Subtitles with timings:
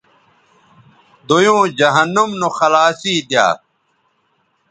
[1.27, 3.47] دویوں جہنم نو خلاصی دی یا